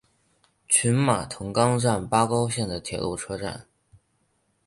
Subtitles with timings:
[0.67, 3.67] 群马藤冈站八高线的铁路车站。